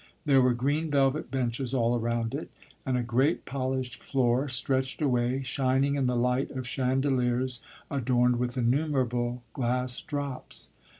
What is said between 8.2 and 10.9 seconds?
with innumerable glass drops.